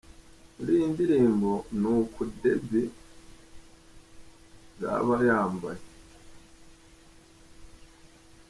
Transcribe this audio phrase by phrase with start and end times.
[0.55, 2.83] Muri iyi ndirimbo ni uku Debby
[4.79, 5.81] zaba yambaye.